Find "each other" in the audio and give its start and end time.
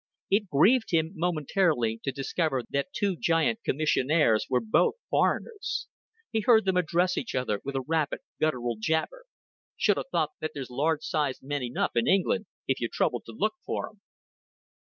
7.19-7.61